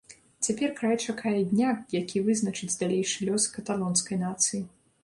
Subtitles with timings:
[0.45, 4.67] Цяпер край чакае дня, які вызначыць далейшы лёс каталонскай нацыі.